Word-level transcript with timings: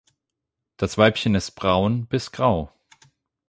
Das 0.77 0.97
Weibchen 0.97 1.35
ist 1.35 1.51
braun 1.51 2.07
bis 2.07 2.31
grau. 2.31 2.73